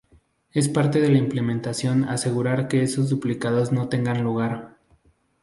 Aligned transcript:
Es 0.51 0.67
parte 0.67 0.99
de 0.99 1.09
la 1.09 1.19
implementación 1.19 2.05
asegurar 2.05 2.67
que 2.67 2.81
esos 2.81 3.07
duplicados 3.11 3.71
no 3.71 3.87
tengan 3.87 4.23
lugar. 4.23 4.79